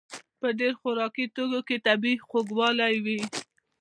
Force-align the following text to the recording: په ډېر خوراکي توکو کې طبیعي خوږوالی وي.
په 0.39 0.47
ډېر 0.59 0.73
خوراکي 0.79 1.25
توکو 1.35 1.59
کې 1.67 1.77
طبیعي 1.87 2.17
خوږوالی 2.27 2.95
وي. 3.05 3.19